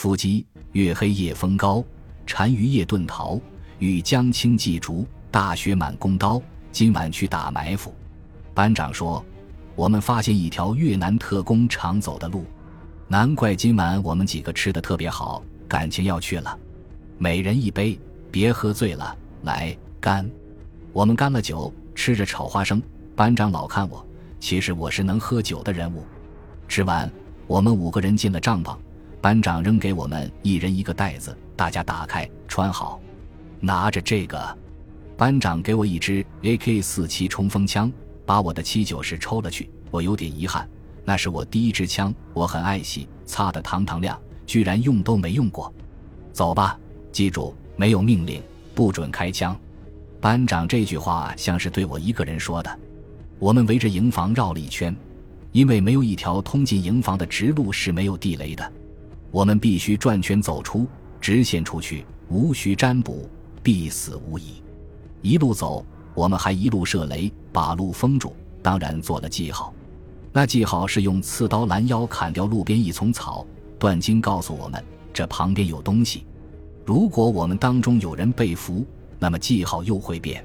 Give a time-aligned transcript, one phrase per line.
[0.00, 1.84] 伏击，月黑夜风高，
[2.24, 3.38] 单于夜遁逃。
[3.80, 6.40] 欲将青祭竹，大雪满弓刀。
[6.72, 7.94] 今晚去打埋伏。
[8.54, 9.22] 班长说
[9.76, 12.46] ：“我们发现一条越南特工常走的路，
[13.08, 16.58] 难怪今晚我们几个吃的特别好，感情要去了。
[17.18, 19.14] 每人一杯，别喝醉了。
[19.42, 20.26] 来干！”
[20.94, 22.82] 我们干了酒，吃着炒花生。
[23.14, 24.02] 班长老看我，
[24.40, 26.06] 其实我是能喝酒的人物。
[26.66, 27.12] 吃完，
[27.46, 28.74] 我们五个人进了帐篷。
[29.20, 32.98] 班长扔给我们一人一个袋子，大家打开穿好，
[33.60, 34.58] 拿着这个。
[35.14, 37.92] 班长给我一支 AK 四七冲锋枪，
[38.24, 39.68] 把我的七九式抽了去。
[39.90, 40.66] 我有点遗憾，
[41.04, 45.70] 那是我第一支枪，我很爱惜，擦得堂堂亮，居然用都没用过。
[46.32, 46.78] 走吧，
[47.12, 48.42] 记住，没有命令，
[48.74, 49.54] 不准开枪。
[50.18, 52.78] 班长这句话像是对我一个人说的。
[53.38, 54.96] 我们围着营房绕了一圈，
[55.52, 58.72] 因为没有一条通进营房的直路是没有地雷的。
[59.30, 60.86] 我们必须转圈走出，
[61.20, 63.28] 直线出去，无需占卜，
[63.62, 64.62] 必死无疑。
[65.22, 69.72] 一路走，我们还一路射雷，把路封住，当然做了记号。
[70.32, 73.46] 那记号是用刺刀拦腰砍掉路边一丛草。
[73.78, 76.26] 段金告诉我们，这旁边有东西。
[76.84, 78.84] 如果我们当中有人被俘，
[79.18, 80.44] 那么记号又会变，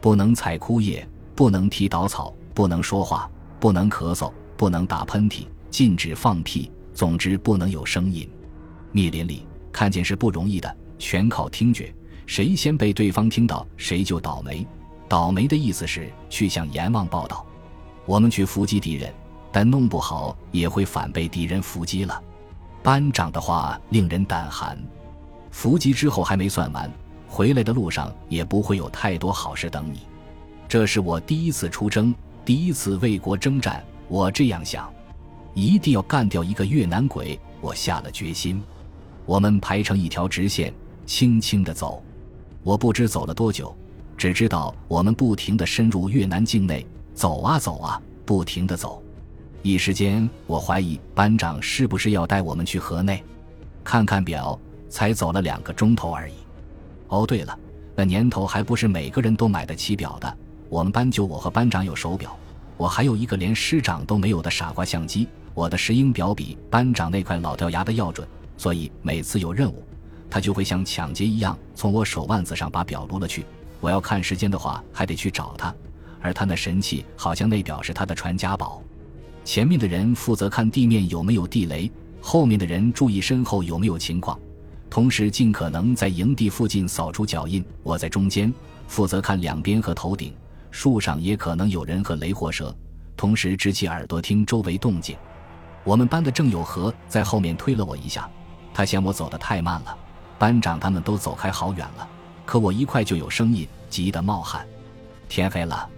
[0.00, 6.70] 不能采枯叶，不能踢倒草，不能说话，不能咳嗽，不能打喷嚏，禁止放屁。
[6.94, 8.26] 总之不能有声音。
[8.92, 11.92] 密林里看见是不容易的，全靠听觉。
[12.26, 14.66] 谁先被对方听到，谁就倒霉。
[15.08, 17.44] 倒霉的意思是去向阎王报道。
[18.06, 19.12] 我们去伏击敌人，
[19.52, 22.22] 但弄不好也会反被敌人伏击了。
[22.82, 24.78] 班长的话令人胆寒。
[25.50, 26.90] 伏击之后还没算完，
[27.26, 30.00] 回来的路上也不会有太多好事等你。
[30.68, 33.84] 这是我第一次出征，第一次为国征战。
[34.06, 34.93] 我这样想。
[35.54, 37.38] 一定要干掉一个越南鬼！
[37.60, 38.62] 我下了决心。
[39.24, 40.74] 我们排成一条直线，
[41.06, 42.02] 轻轻地走。
[42.62, 43.74] 我不知走了多久，
[44.16, 49.02] 只知道我们不停地深入越南境内，走啊走啊，不停地走。
[49.62, 53.22] 一时间，我怀疑班长是不是要带我们去河内。
[53.82, 56.34] 看看表，才走了两个钟头而已。
[57.08, 57.58] 哦，对了，
[57.94, 60.36] 那年头还不是每个人都买得起表的。
[60.68, 62.36] 我们班就我和班长有手表，
[62.76, 65.28] 我还有一个连师长都没有的傻瓜相机。
[65.54, 68.26] 我的石英表比班长那块老掉牙的要准，
[68.56, 69.84] 所以每次有任务，
[70.28, 73.46] 他就会像抢劫一样从我手腕子上把表撸了去。
[73.80, 75.72] 我要看时间的话，还得去找他，
[76.20, 78.82] 而他那神器好像那表是他的传家宝。
[79.44, 81.88] 前面的人负责看地面有没有地雷，
[82.20, 84.36] 后面的人注意身后有没有情况，
[84.90, 87.64] 同时尽可能在营地附近扫出脚印。
[87.82, 88.52] 我在中间
[88.88, 90.34] 负责看两边和头顶，
[90.72, 92.74] 树上也可能有人和雷火蛇，
[93.16, 95.14] 同时支起耳朵听周围动静。
[95.84, 98.28] 我们班的郑有和在后面推了我一下，
[98.72, 99.96] 他嫌我走得太慢了。
[100.38, 102.08] 班长他们都走开好远了，
[102.44, 104.66] 可我一块就有声音，急得冒汗。
[105.28, 105.88] 天黑了，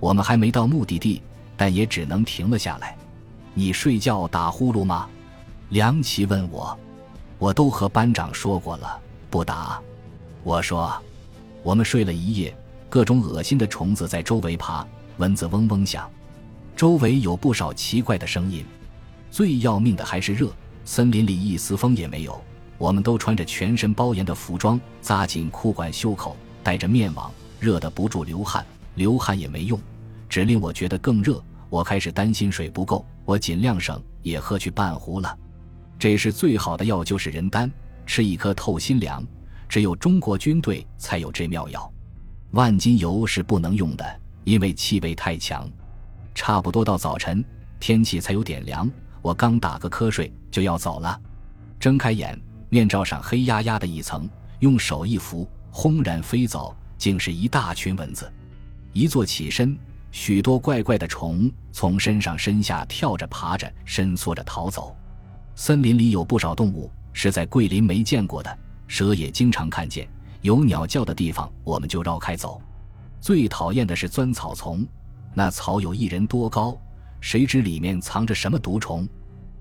[0.00, 1.20] 我们还没到目的地，
[1.56, 2.96] 但也只能停了下来。
[3.52, 5.08] 你睡觉打呼噜吗？
[5.68, 6.78] 梁琪问我。
[7.38, 9.80] 我都和班长说过了，不打。
[10.44, 10.92] 我说，
[11.64, 12.56] 我们睡了一夜，
[12.88, 14.86] 各种恶心的虫子在周围爬，
[15.16, 16.08] 蚊子嗡嗡响，
[16.76, 18.64] 周围有不少奇怪的声音。
[19.32, 20.52] 最要命的还是热，
[20.84, 22.38] 森林里一丝风也没有。
[22.76, 28.62] 我们都穿着全身包严的服装，扎紧裤管袖口，戴着面网，热得不住流汗。
[28.96, 29.80] 流汗也没用，
[30.28, 31.42] 只令我觉得更热。
[31.70, 35.34] 我开始担心水不够，我尽量省，也喝去半壶了。
[35.98, 37.72] 这是最好的药，就是人丹，
[38.04, 39.26] 吃一颗透心凉。
[39.66, 41.90] 只有中国军队才有这妙药。
[42.50, 45.66] 万金油是不能用的，因为气味太强。
[46.34, 47.42] 差不多到早晨，
[47.80, 48.90] 天气才有点凉。
[49.22, 51.18] 我刚打个瞌睡就要走了，
[51.78, 52.38] 睁开眼，
[52.68, 54.28] 面罩上黑压压的一层，
[54.58, 58.30] 用手一扶，轰然飞走，竟是一大群蚊子。
[58.92, 59.78] 一坐起身，
[60.10, 64.94] 许多怪怪的虫从身上身下跳着、爬着、伸缩着逃走。
[65.54, 68.58] 森林里有不少动物是在桂林没见过的，
[68.88, 70.08] 蛇也经常看见。
[70.40, 72.60] 有鸟叫的地方，我们就绕开走。
[73.20, 74.84] 最讨厌的是钻草丛，
[75.32, 76.76] 那草有一人多高。
[77.22, 79.08] 谁知里面藏着什么毒虫？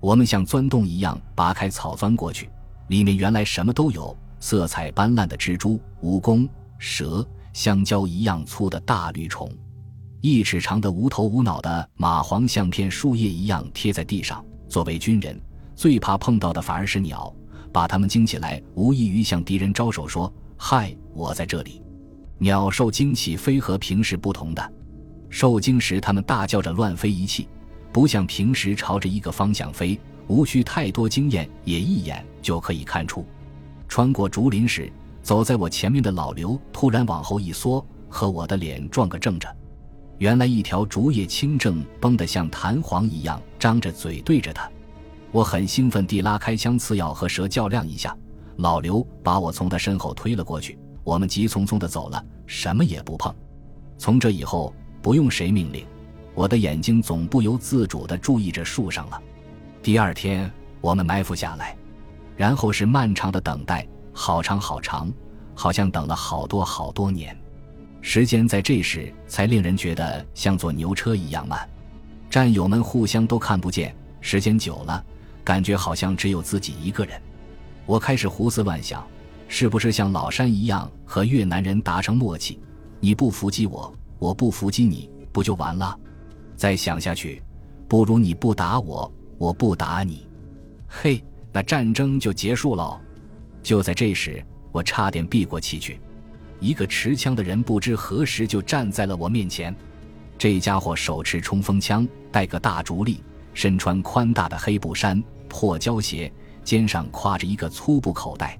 [0.00, 2.48] 我们像钻洞一样拔开草钻过去，
[2.88, 9.48] 里面原来什么都有：色彩斑斓的蜘蛛、蜈蚣、蛇、香蕉一样粗的大绿虫，
[10.22, 14.42] 一尺长的无头无脑的蚂蟥，像片树叶一样贴在地上。
[14.66, 15.38] 作为军人，
[15.76, 17.32] 最怕碰到的反而是鸟，
[17.70, 21.82] 把它们惊起来，无异于向敌人招手说：“嗨，我在这里。”
[22.40, 24.72] 鸟受惊起飞和平时不同的。
[25.32, 27.48] 受惊时，它们大叫着乱飞一气，
[27.90, 29.98] 不像平时朝着一个方向飞，
[30.28, 33.24] 无需太多经验，也一眼就可以看出。
[33.88, 34.92] 穿过竹林时，
[35.22, 39.48] 走在我前面的老刘突然往后一缩，和我的脸撞个正着。
[40.18, 44.70] 原来一条竹叶青正绷得像弹簧一样，张着嘴对着他。
[45.30, 48.14] 我很兴奋地拉开枪，刺要和蛇较量一下。
[48.56, 53.34] 老刘把我从他身后推了过去，我们急匆匆地走了，什么也不碰。
[53.96, 55.84] 从这以后，不用谁命令，
[56.32, 59.20] 我的眼睛总不由自主地注意着树上了。
[59.82, 60.50] 第二天，
[60.80, 61.76] 我们埋伏下来，
[62.36, 65.12] 然后是漫长的等待，好长好长，
[65.54, 67.36] 好像等了好多好多年。
[68.00, 71.68] 时间在这时才令人觉得像坐牛车一样慢。
[72.30, 75.04] 战友们互相都看不见，时间久了，
[75.42, 77.20] 感觉好像只有自己一个人。
[77.86, 79.04] 我开始胡思乱想，
[79.48, 82.60] 是不是像老山一样和越南人达成默契？
[83.00, 85.98] 你不伏击我，我不伏击你，不就完了？
[86.54, 87.42] 再想下去，
[87.88, 90.28] 不如你不打我，我不打你。
[90.86, 91.20] 嘿，
[91.52, 93.00] 那战争就结束喽。
[93.64, 94.40] 就在这时，
[94.70, 95.98] 我差点闭过气去。
[96.60, 99.74] 一个持枪的人不知何时就站在了我面前。
[100.38, 103.18] 这家伙手持冲锋枪，戴个大竹笠，
[103.54, 106.32] 身穿宽大的黑布衫、破胶鞋。
[106.62, 108.56] 肩上挎着一个粗布口袋，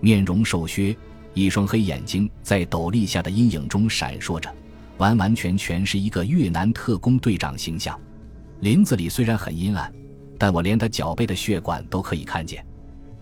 [0.00, 0.96] 面容瘦削，
[1.32, 4.52] 一双黑眼睛在斗笠下的阴影中闪烁着，
[4.98, 7.98] 完完全全是一个越南特工队长形象。
[8.60, 9.92] 林子里虽然很阴暗，
[10.38, 12.64] 但我连他脚背的血管都可以看见。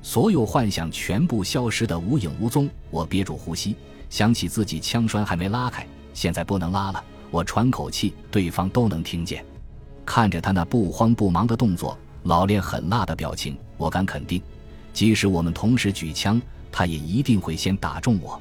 [0.02, 2.68] 所有幻想全部消失得无影无踪。
[2.90, 3.74] 我憋住呼吸，
[4.10, 7.02] 想起自己枪栓还没拉开，现在不能拉了。
[7.30, 9.44] 我喘口气，对方都能听见。
[10.04, 11.98] 看着他那不慌不忙的动作。
[12.24, 14.40] 老练狠辣的表情，我敢肯定，
[14.94, 16.40] 即使我们同时举枪，
[16.72, 18.40] 他也一定会先打中我。